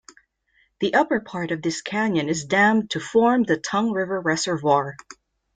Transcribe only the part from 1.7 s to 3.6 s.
canyon is dammed to form the